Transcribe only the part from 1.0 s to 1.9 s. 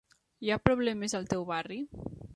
al teu barri?